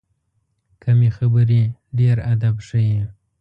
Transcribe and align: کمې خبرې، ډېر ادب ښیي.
کمې 0.83 1.09
خبرې، 1.17 1.61
ډېر 1.97 2.17
ادب 2.33 2.55
ښیي. 2.67 2.99